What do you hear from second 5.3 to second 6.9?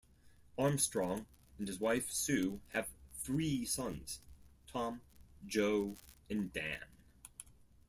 Joe, and Dan.